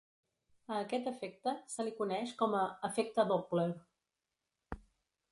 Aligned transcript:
A 0.75 0.77
aquest 0.83 1.09
efecte 1.09 1.51
se 1.73 1.85
li 1.89 1.93
coneix 1.99 2.33
com 2.39 2.55
a 2.61 2.63
efecte 2.89 3.25
Doppler. 3.33 3.67